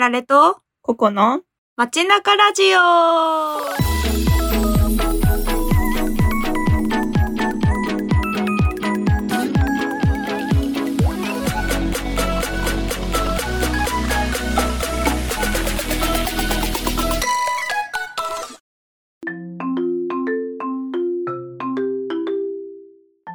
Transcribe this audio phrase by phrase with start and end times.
[0.00, 1.42] られと、ここの？
[1.76, 2.78] 街中ラジオ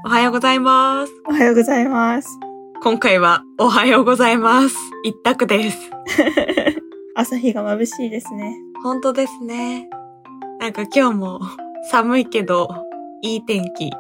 [0.04, 1.14] おはようございます。
[1.28, 2.30] おはようございます。
[2.82, 4.76] 今回はおはようございます。
[5.04, 5.95] 一択です。
[7.16, 8.56] 朝日が眩しいですね。
[8.84, 9.90] 本当ですね。
[10.60, 11.40] なんか今日も
[11.92, 12.70] 寒いけど、
[13.22, 13.92] いい天気。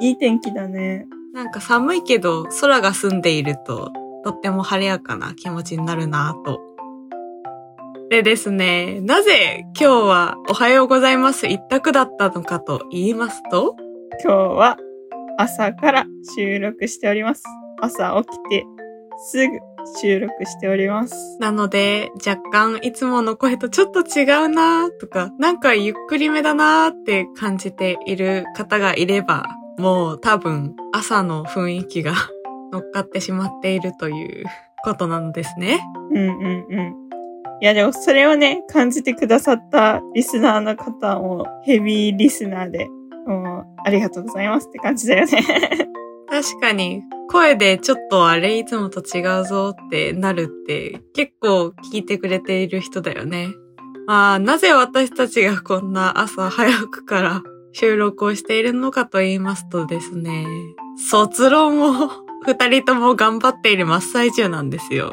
[0.00, 1.06] いい天気だね。
[1.32, 3.92] なんか寒いけど、空が澄んでいると、
[4.24, 6.60] とっても晴れやかな気持ちになるなぁと。
[8.10, 13.76] でですね、なぜ今日はおはようございます一択だったのかと言いますと、
[14.24, 14.78] 今日は
[15.36, 17.44] 朝から収録しております。
[17.80, 18.66] 朝起きて
[19.18, 19.58] すぐ
[20.00, 21.38] 収録しております。
[21.40, 29.46] なので若干いつもの声とちょっと違うなぁとか、なんかゆっくりめだなぁって感じている方がいれば、
[29.78, 32.12] もう多分朝の雰囲気が
[32.72, 34.44] 乗っかってしまっているという
[34.84, 35.80] ことなのですね。
[36.10, 36.94] うんうんうん。
[37.60, 42.88] いやでもそれをね、感じてくださったリスナーの方もヘビーリスナーで、
[43.26, 45.42] もうありがとうございますって感じだよね。
[46.30, 53.48] 確かに、声でちょっとあれいつもと違うぞってなるって結構聞いてくれている人だよね。
[54.06, 60.46] まあ、なぜ私たちがこんな朝早くから収録をしているのかと言いますとですね、
[61.10, 62.10] 卒論を
[62.46, 65.12] 二人とも頑張っている真っ最中なんですよ。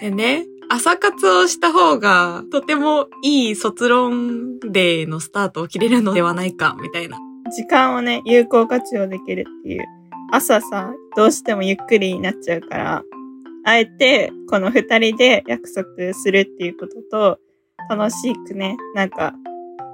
[0.00, 7.18] でね、朝活をした方がとてもいい卒論デーのスタートを切れるのではないか、みたいな。
[7.54, 10.01] 時間をね、有効活用できるっていう。
[10.34, 13.02] 朝さ、どうしてもゆっくりになっちゃうから、
[13.64, 17.38] あえて、この二人で約束するっていうことと、
[17.90, 19.34] 楽しくね、なんか、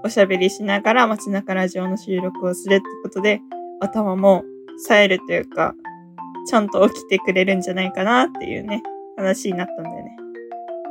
[0.04, 3.40] おしゃべりしながら街中ラジオの収録をするってことで、
[3.80, 4.44] 頭も
[4.86, 5.74] 冴えるというか、
[6.46, 8.80] ちゃんと起きてくれるんじゃないかなっていうね、
[9.16, 10.16] 話になったんだよね。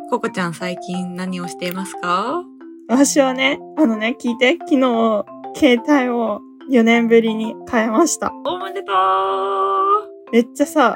[0.09, 2.44] ココちゃん最近何をしていますか？
[2.90, 5.25] 私はね、あのね、聞いて、昨日、
[5.56, 8.31] 携帯を4年ぶりに変えました。
[8.45, 8.91] おめでと
[10.31, 10.95] めっちゃさ、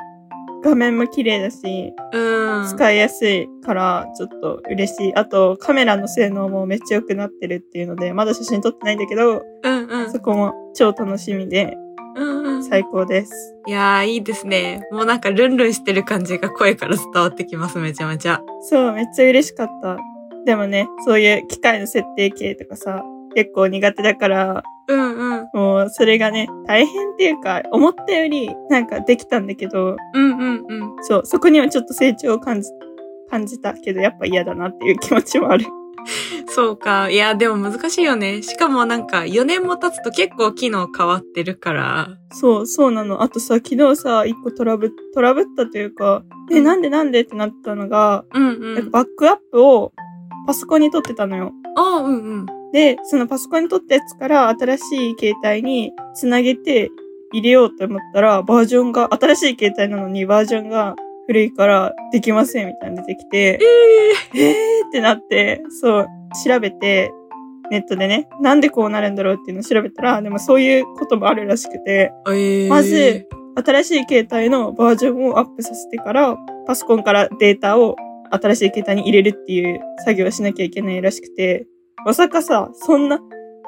[0.63, 2.67] 画面も綺麗だし、ううん。
[2.67, 5.15] 使いやすいから、ちょっと嬉しい。
[5.15, 10.19] あと、カメラの性能もめっちゃ良くなってるっていうので、まだ写真撮ってないんだけど、うんうんそ。
[10.19, 11.77] こも超楽しみで、
[12.15, 12.63] うんうん。
[12.63, 13.55] 最高です。
[13.65, 14.83] いやー、いいですね。
[14.91, 18.41] もうなんかルンルンしてる感じが声から伝わってきます、めちゃめちゃ。
[18.69, 19.97] そう、めっちゃ嬉しかった。
[20.45, 23.03] でもね、そういう機械の設定系とかさ、
[23.35, 25.49] 結構苦手だから、うんうん。
[25.53, 30.95] もうそれがね、大変っていうか、思ったよりなんかできたんだけど、うんうんうん。
[31.03, 32.69] そう、そこにはちょっと成長を感じ、
[33.29, 35.65] 感じたけど、やっぱ嫌だなっていう気持ちもある。
[36.47, 37.09] そうか。
[37.09, 38.41] いや、でも難しいよね。
[38.41, 42.09] しかもなんか4年も経つと結構機能変わってるから。
[42.31, 43.21] そう、そうなの。
[43.21, 48.91] あとさ、昨日さ、一個トラブ、トラブったというか、え、なんでなんでってなったのが、うんうん。
[48.91, 49.93] バックアップを
[50.47, 51.51] パソコンに取ってたのよ。
[51.77, 52.45] あうんうん。
[52.73, 56.89] で、そのパソコンに取ったやつから新しい携帯につなげて
[57.33, 60.95] 入れようと思ったら、バージョンが、新しい携帯なのにバージョンが
[61.27, 63.59] 古いからできませんみたいなの出てきて、
[64.33, 66.07] えー、えーってなって、そう、
[66.45, 67.11] 調べて、
[67.69, 77.95] ネットでね、なんでこうなるんだろうっていうのを調べたら、でもそういうこともあるらしくて、えー、まず、新しい携帯のバージョンをアップさせてから、パソコンからデータを
[78.31, 81.67] 新しい携帯に入れるっていう作業をしなきゃいけないらしくて、
[82.05, 83.19] まさかさ、そんな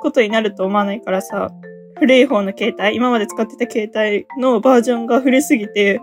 [0.01, 1.51] ことになると思わないからさ、
[1.99, 6.01] 古い方の携帯、今まで使ってた携帯のバージョンが古すぎて、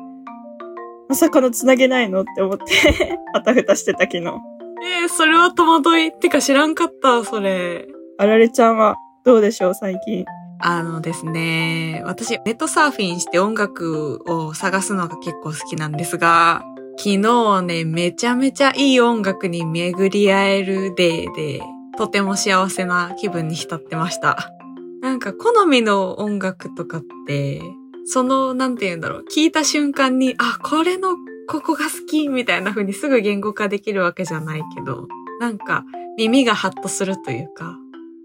[1.08, 4.22] まさかの繋げないのって思って、 あたふたしてた昨日。
[4.22, 6.12] えー、それは戸惑い。
[6.12, 7.86] てか知らんかった、それ。
[8.18, 10.24] あられちゃんはどうでしょう、最近？
[10.62, 16.62] あのですね、私、ネットサーフィンして音楽を探すのが結構好きなんですが、
[16.98, 21.62] 昨日ね、めちゃめちゃいい音楽に巡り合えるデーで、
[22.00, 24.54] とても幸せな気分に浸ってました。
[25.02, 27.60] なんか好みの音楽とかって、
[28.06, 31.10] その、なんて言うんだろう、聞いた瞬間に、あ、これの
[31.46, 35.08] ここが好きみたいな風にすぐ言語化できるわけじゃないけど、
[35.40, 35.84] なんか
[36.16, 37.76] 耳がハッとするというか、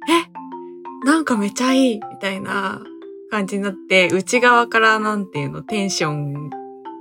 [0.10, 2.82] えなんかめちゃいいみたいな
[3.30, 6.50] 感じになって、内側からなんていうの、テンション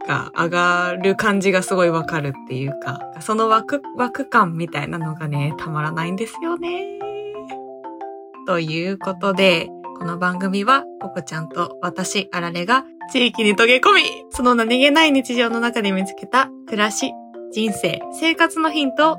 [0.07, 6.99] が上がる感じがすごいわかるっていうか、そのワク、ワク感みたいなのがね、たまらないんですよね。
[8.47, 9.69] ということで、
[9.99, 17.13] この番組は、ココちゃんと私、あられが地域に溶け込み、その何気ない日常の中で見つけた暮らし、
[17.53, 19.17] 人生、生活のヒントを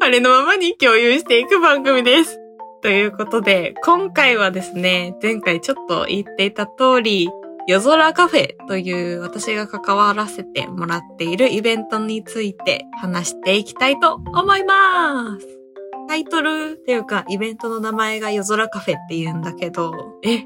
[0.00, 2.38] あれのままに共有していく番組です。
[2.82, 7.30] ということで、今回はですね、前回ちょっと言っていた通り、
[7.68, 15.46] 夜空カフェという私が関わらせてもらっているイベントについて話していきたいと思います。
[16.08, 19.92] タイトルっていうか、イベントの名前が夜空カフェって言うんだけど、
[20.22, 20.44] え、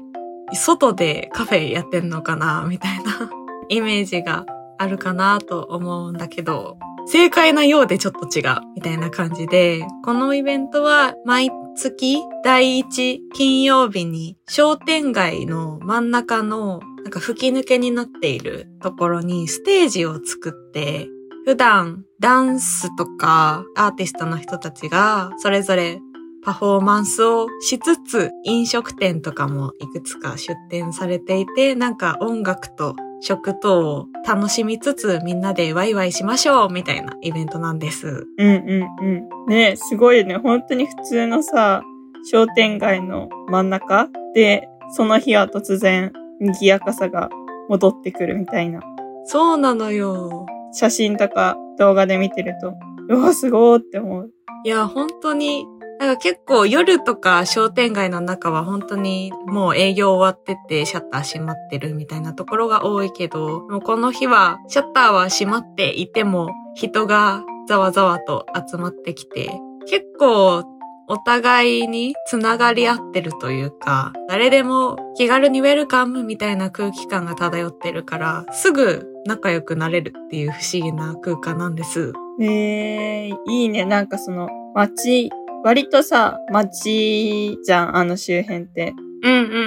[0.53, 3.29] 外でカフェやってんのかなみたいな
[3.69, 4.47] イメージが
[4.79, 21.07] あるかなと思うんだけど、正解なようでちょっと違うみたいな感じで、このイベントは毎月第一金曜日に商店街の真ん中のなんか吹き抜けになっているところにステージを作って、
[21.45, 25.99] 普段ダンスとかアーティストの人たちがそれぞれ
[26.43, 38.27] パフォーマンスをしつつ飲食店とかもいくつか出店されていて、なんか音楽と食等を楽しみつつみんなでワイワイしましょうみたいなイベントなんです。
[38.37, 39.47] うんうんうん。
[39.47, 40.37] ねすごいね。
[40.37, 41.83] 本当に普通のさ、
[42.23, 47.29] 商店街の真ん中で、その日は突然、賑やかさが
[47.69, 48.81] 戻ってくるみたいな。
[49.25, 50.45] そうなのよ。
[50.73, 52.73] 写真とか動画で見てると、
[53.09, 54.31] うわ、すごーって思う。
[54.65, 55.65] いや、本当に、
[55.99, 69.51] なんか結構夜とか商店街の中は本当にもう営業終わっててシャッター閉まってるみたいなところが多いけど、もうこの日はシャッターは閉まっていても人がざわざわと集まってきて、
[69.85, 70.63] 結構
[71.11, 82.13] お互いにつながり合ってるというか、誰でも気軽にウェルカムみたいな空気感が漂ってるから、すぐ仲良くなれるっていう不思議な空間なんです。
[82.39, 83.83] ねえ、いいね。
[83.83, 85.29] なんかその、街、
[85.65, 88.93] 割とさ、街じゃん、あの周辺って。
[89.21, 89.57] うんうんうんう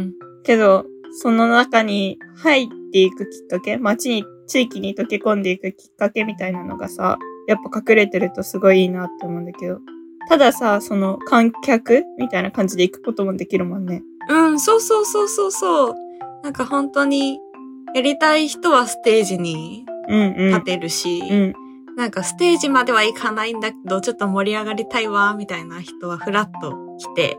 [0.00, 0.12] ん。
[0.42, 0.84] けど、
[1.22, 9.78] その中に入っていくきっかけ、街に、地域に溶け込んでいくきっかけみたいなのがさ、やっぱ隠れてるとすごいいいなって思うんだけど。
[10.28, 14.02] たださ、その観客みたいな感じで行くこともできるもんね。
[14.28, 15.94] うん、そうそうそうそうそう。
[16.42, 17.38] なんか本当に、
[17.94, 20.48] やりたい人はステージにうんうん。
[20.50, 21.54] 立てるし、うん。
[21.96, 27.38] なんかステージまでは行かないんだけど、ちょっと盛り上がりたいわ、みたいな人はフラッと来て、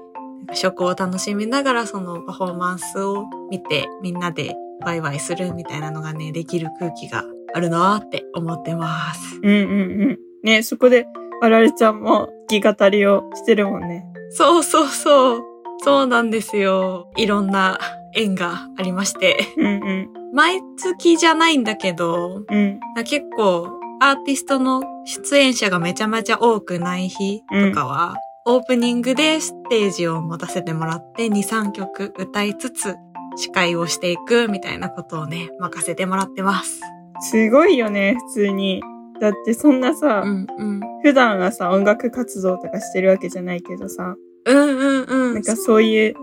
[0.53, 7.23] 食を楽しみながらそのパフォーマンスを見て、みんなでワイワイするみたいなのがね、できる空気が
[7.53, 9.39] あるなーって思ってます。
[9.41, 10.19] うんうんうん。
[10.43, 11.07] ねそこで、
[11.41, 14.05] あられちゃんも弾き語りをしてるもんね。
[14.31, 15.43] そうそうそう。
[15.83, 17.09] そうなんですよ。
[17.15, 17.79] いろんな
[18.13, 19.37] 縁がありまして。
[19.57, 20.09] うんうん。
[20.33, 22.79] 毎月じゃないんだけど、うん。
[23.05, 23.69] 結構
[24.01, 28.15] アーティストの出演者がめちゃめちゃ多くない日とかは、
[28.45, 32.95] オープニングでステージを持たせてもらって2、3曲歌いつつ
[33.37, 36.81] 司会をしていくみたいなことをね、任せてもらってます。
[37.21, 38.81] すごいよね、普通に。
[39.19, 40.81] だってそんなさ、うんうん。
[41.03, 44.15] 普段はさ、音楽活動とかしてるわけじゃないけどさ、
[44.45, 45.33] うんうんうん。
[45.35, 46.15] なんかそういう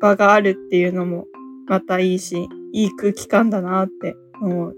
[0.00, 1.26] 場があるっていうのも
[1.66, 4.76] またいいし、いい空気感だなって思う。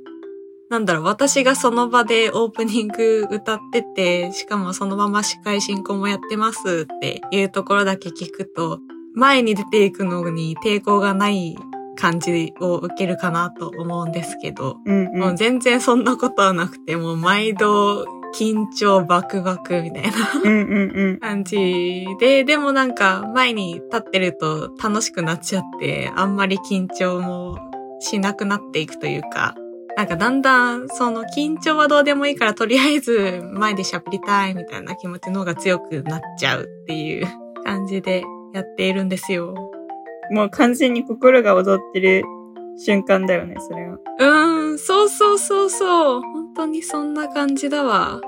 [0.69, 8.81] なんだろう、私がその場でオープニング歌ってて、しかもそのまま司会進行もやってますっていうところだけ聞くと、
[9.15, 11.57] 前に出ていくのに抵抗がない
[11.97, 15.19] 感じを受けるかなと思うんですけど、うんう。
[15.19, 18.05] もうん全然そんなことはなくて、もう毎度
[18.39, 21.19] 緊張バクバクみたいな。
[21.21, 27.59] 感じで、でもなんか前に立ってると楽しくなっちゃって、あんまり緊張も
[28.01, 29.55] しなくなっていくというか、
[29.97, 37.27] なんかだんだんその緊張はどうでもいいからとりあえず前で喋りたいみたいな気持ちの方が強くなっちゃうっていう
[37.65, 39.55] 感じでやっているんですよ。
[40.31, 42.25] もう完全に心が踊ってる
[42.79, 43.99] 瞬間だよね、それは。
[44.19, 46.21] うーん、そうそうそうそう。
[46.21, 48.21] 本当にそんな感じだわ。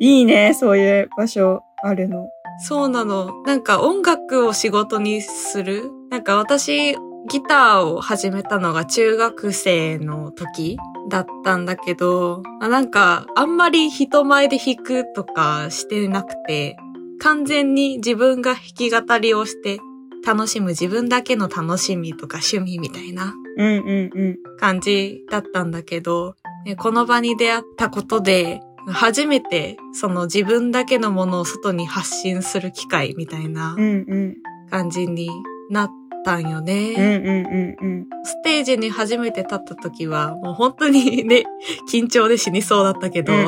[0.00, 2.28] いいね、そういう場所あるの。
[2.60, 3.42] そうなの。
[3.44, 5.90] なんか音楽を仕事にする？
[6.10, 6.96] なんか私、
[7.28, 10.78] ギターを始めたのが中学生の時
[11.10, 16.76] だったんだけど、あなんかあんまり人前で弾くとかしてなくて、
[17.20, 19.78] 完全に自分が弾き語りをして
[20.26, 23.34] 楽しむ自分だけの楽しみとか趣味みたいな。
[24.58, 33.76] 感じだったんだけど、ねこの場に出会ったことで、初めてその自分だけのものを外に発信する機会みたいな。
[34.70, 35.30] 感じに
[35.70, 35.90] なっ
[36.24, 36.94] たんようんね。
[38.24, 41.44] ステージに初めて立った時はもう本当にね、
[41.90, 43.32] 緊張で死にそうだったけど。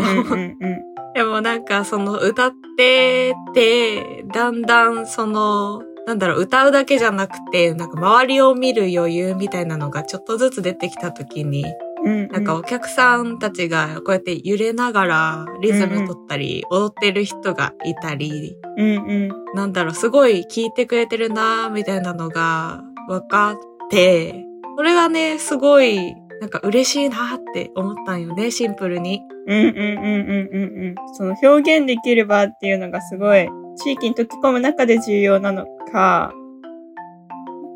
[1.13, 12.29] でもなんかその歌ってて、だんだんその、なんだろう、歌うだけじゃなくて、なんか周りを見る余裕みたいなのがちょっとずつ出てきた時に、うんうん。
[12.29, 19.55] なんかお客さんたちがこうやって揺れながらリズム取ったり、踊ってる人がいたり、うんうん。
[19.55, 23.57] なんだろう、すごい聞いてくれてるなーみたいなのが分かっ
[23.91, 24.45] て、
[24.77, 29.21] それがね、すごい、なんか嬉しいなーって思ったんよね、シンプルに。
[29.47, 30.95] うんうんうんうんうんうん。
[31.15, 36.33] その表現できる場っていうのがすごい、地域に溶け込む中で重要なのか、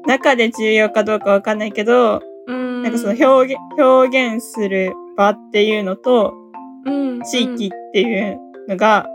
[0.07, 2.83] 中で重要かどうかわかんないけど、うん。
[2.83, 6.35] なんかその表現、表現する場っていうのと、
[6.85, 9.07] うん、地域っていうのが、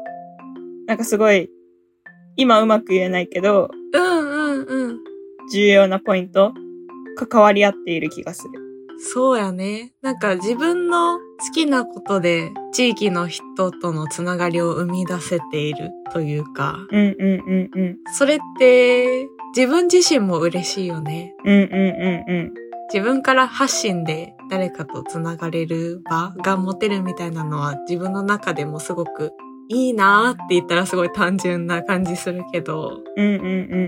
[0.88, 1.50] なんかすごい、
[2.36, 5.00] 今うまく言えないけど、うんうんうん。
[5.52, 6.54] 重要なポイント、
[7.16, 8.52] 関わり合っている気がする。
[9.14, 9.94] そうやね。
[10.02, 17.98] なんか自分の好きなことで地域の人とのつながりを生み出せているというか、うんうんうんうん。
[18.14, 21.34] それって自分自身も嬉しいよね。
[21.46, 22.54] うんうんうんうん。
[22.94, 29.32] 自分から発信で誰かとつながれる場が持てるみたいなのは自分の中でもすごく
[29.70, 33.46] いいなーって言ったらすごい単純な感じするけど、うんうんうん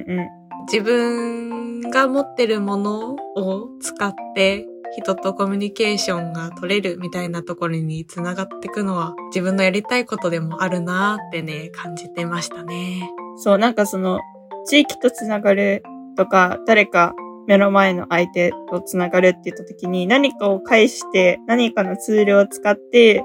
[0.08, 0.28] うん。
[0.72, 4.68] 自分が持ってるものを使って
[4.98, 13.10] 人とコミュニケーションが取れるみたいなところにつながっていくのは自分のやりたいことでもあるなーってね、感じてましたね。
[13.38, 14.20] そう、なんかその、
[14.66, 15.84] 地域とつながる
[16.16, 17.14] とか、誰か
[17.48, 23.24] 目の前の相手とつながるって言った時に、何かを介して、何かのツールを使って、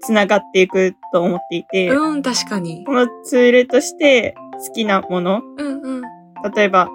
[0.00, 2.12] つながっていくと思っていて、うん。
[2.12, 2.84] うん、確かに。
[2.84, 4.34] このツールとして
[4.66, 6.02] 好きなもの、うんうん。
[6.54, 6.88] 例えば、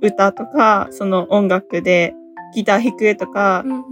[0.00, 2.14] 歌とか、その音楽で
[2.54, 3.84] ギター弾くとかう、んうん。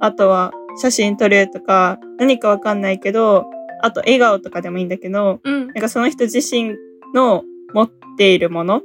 [0.00, 3.46] あとは写真撮るとか、何かわかんないけど、
[3.82, 6.76] あと笑顔とかでもいいんだけど、うんなんかその人自身
[7.14, 8.82] の持っているもの。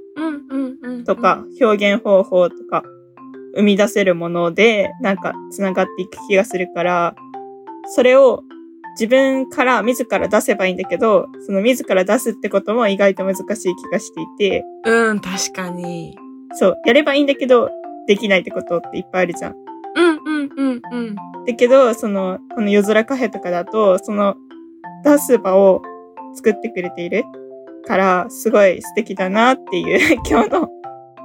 [1.06, 2.84] とか、表現方法とか、
[3.56, 7.16] 生み出せるもので、なんか繋がっていく気がするから、
[7.96, 8.44] それを
[9.00, 16.18] 自分から自ら出せばいいんだけど、その自ら出すってことも意外と難しい気がしていて、うん、確かに。
[16.54, 17.70] そう、やればいいんだけど、
[18.08, 19.56] できないってことっていっぱいあるじゃん。
[19.96, 21.16] うんうんうんうん。
[21.46, 24.36] だけど、その、この夜空カフェとかだと、その、
[25.04, 25.82] 出す場を
[26.36, 27.24] 作ってくれている
[27.86, 30.70] から、すごい素敵だなっていう、 今日の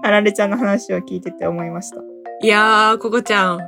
[0.03, 1.99] あられちゃんの話を聞いてて思いました。
[2.43, 3.61] いやー、ココちゃん。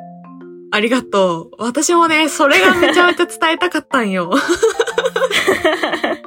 [0.73, 1.51] ありがとう。
[1.59, 4.33] 私もね、それがめちゃめちゃ伝えたかったんよ。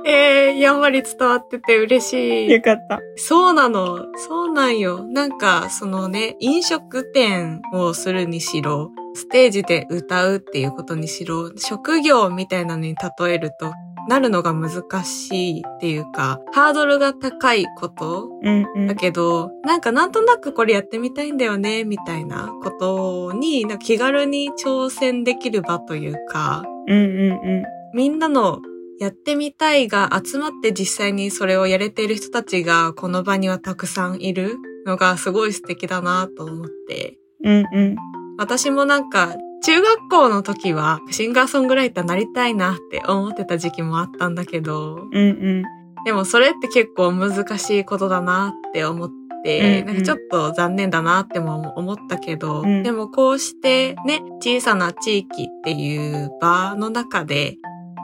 [0.09, 2.61] えー、やんわり伝わってて嬉しいよ。
[2.61, 3.01] かった。
[3.17, 4.05] そうなの。
[4.15, 5.03] そうなんよ。
[5.03, 13.73] なんか、そのね、飲食店をするにしろ、ステージで歌うっていうことにしろ、職業みたいなのに例えると、
[14.07, 18.95] なるのが難しいっていうか、ハードルが高いことうんうんだ。
[18.95, 27.63] けど、なんかなんとなくこれやってみたいんだよね、みたいなことに、気軽に挑戦できる場というか、うんうんうん。
[27.93, 28.61] みんなの
[28.99, 37.17] やってみたいが集まって実際にそれをやれている人たちがこの場にはたくさんいるのがすごい素敵だなと思って。
[37.43, 37.95] うんうん。
[38.37, 45.63] 私もなんか中学校の時はシンガーソングライターなりたいなって思ってた時期もあったんだけど、うんうん。
[46.05, 57.57] でもそれって結構難しいことだなって思って、うんうんなんかちょっと残念だなっても思ったけど、うんでもこうしてね、小さな地域っていう場の中で、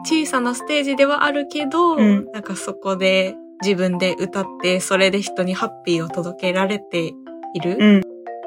[0.06, 2.26] 小さなステージではあるけど、うん。
[2.32, 7.14] なんかそこで自分で歌って、それで人にハッピーを届けられてい
[7.64, 7.78] る。
[7.80, 8.02] うん。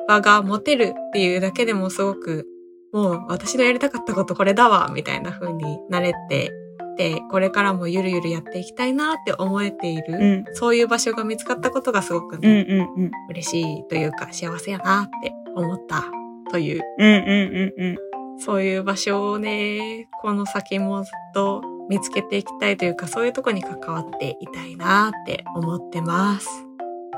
[0.08, 2.46] 場が持てるっていうだけでもすごく、
[2.92, 6.52] もう私のやりたかったことこれだわ、みたいな風になれて、
[6.96, 10.54] で、これからもゆるゆるやっていきたいなって思えている、うん。
[10.54, 13.10] そういう場所が見つかったことがすごくうんね、うんうん。
[13.30, 16.04] 嬉しいというか幸せやなって思った
[16.50, 17.96] という、うんうんうんうん。
[18.38, 26.49] そういう場所をね、この先もずっと見つけていきたいというか、そういうとこに関わっていたいなって思ってます。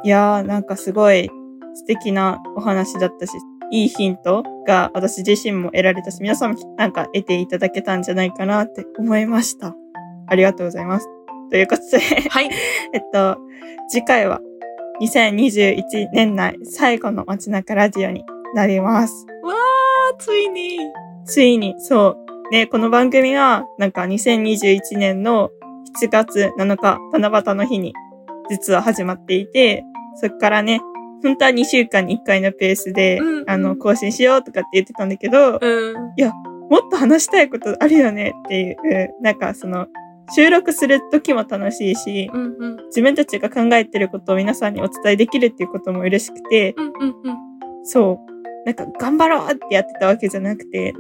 [0.05, 1.31] いやー、なんかすごい
[1.75, 3.33] 素敵なお話だったし、
[3.71, 9.75] いいヒントが私自身も得られたし、皆さんもなんか得ていただけたんじゃないかなって思いました。
[10.27, 11.09] ありがとうございます。
[11.51, 12.51] ということで、はい。
[12.93, 13.39] えっと、
[13.91, 14.41] 次回は
[15.01, 19.27] 2021年内最後の街中ラジオになります。
[19.43, 20.79] わー、ついに。
[21.29, 22.17] ついに、そ
[22.51, 22.51] う。
[22.51, 25.51] ね、この番組は、なんか2021年の
[26.01, 27.93] 7月7日、七夕の日に、
[28.49, 29.85] 実は始まっていて、
[30.17, 30.81] そっからね、
[31.23, 35.95] 本当は2週間に1回のペースで、うんうんあの、更新しようとかって言ってたんだけど、うん。
[36.71, 38.77] もっと話したいことあるよねっていう、
[39.21, 39.87] なんかその、
[40.35, 42.77] 収録する時も楽しいし、うんうん。
[42.87, 46.93] 自分たちが考えてることを皆さんにお伝えできるっていうことも嬉しくて、うんうん
[47.25, 47.37] うん。
[47.85, 48.65] そう。
[48.65, 50.95] なんか頑張ろうってやってたわけじゃなくて、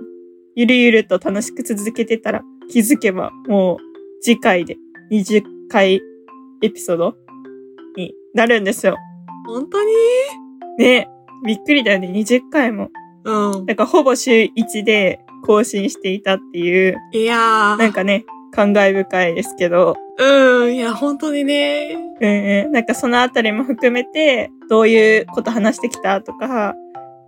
[0.58, 3.78] ゆるゆると楽しく続けてたら気づけばもう
[4.20, 4.76] 次回で
[5.12, 6.00] 20回
[6.62, 7.14] エピソード
[7.94, 8.96] になるんですよ。
[9.46, 9.92] 本当に？
[10.78, 11.08] ね
[11.46, 12.08] びっくりだよね。
[12.08, 12.90] 20回も。
[13.22, 13.66] うん。
[13.66, 17.76] なんかほぼ週1で更新していたっていう、いやー。
[17.76, 20.74] なんかね、感慨深いですけど、うん。
[20.74, 21.96] いや、本当にね。
[22.20, 26.74] うんうん、なんかそのあたりも含めて、どういうこと話してきたとか、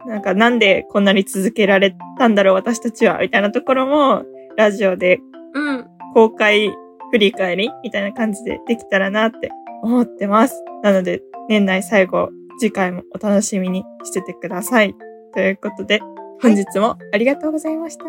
[0.07, 4.25] なんかなんでこんなに続けられたんだろう私たちは、みたいなところも、
[4.57, 5.21] ラジオで
[5.55, 5.87] うん。
[6.15, 6.71] 公開
[7.13, 9.51] 振り返りみたいな感じでできたらなって
[9.83, 10.63] 思ってます。
[10.83, 14.95] なので、年内最後、次回もお楽しみにしててください。
[15.35, 16.01] ということで、
[16.43, 18.05] 本日もありがとうございました。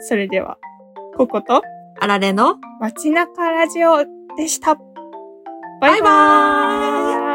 [0.00, 0.58] それでは、
[1.16, 1.62] ココと
[1.98, 4.04] あられの街中ラジオ
[4.36, 4.76] でした。
[5.80, 7.25] バイババイバーイーイ